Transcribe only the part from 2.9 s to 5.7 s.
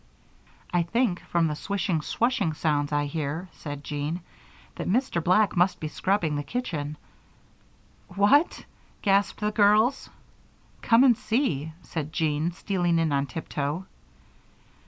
I hear," said Jean, "that Mr. Black